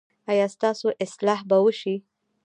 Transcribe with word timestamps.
ایا 0.31 0.45
ستاسو 0.55 0.87
اصلاح 1.05 1.39
به 1.49 1.57
وشي؟ 1.65 1.95